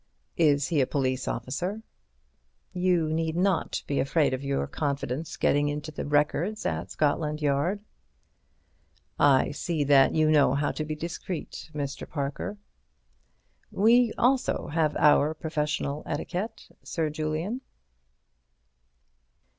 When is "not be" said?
3.35-3.99